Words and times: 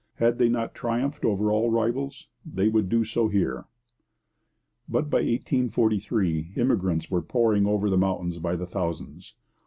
Had 0.15 0.39
they 0.39 0.49
not 0.49 0.73
triumphed 0.73 1.23
over 1.23 1.51
all 1.51 1.69
rivals? 1.69 2.27
They 2.43 2.69
would 2.69 2.89
do 2.89 3.05
so 3.05 3.27
here. 3.27 3.65
But 4.89 5.11
by 5.11 5.17
1843 5.17 6.53
immigrants 6.55 7.11
were 7.11 7.21
pouring 7.21 7.67
over 7.67 7.87
the 7.87 7.97
mountains 7.99 8.39
by 8.39 8.55
the 8.55 8.65
thousands. 8.65 9.35